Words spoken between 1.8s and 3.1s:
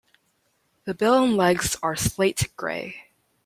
are slate-grey.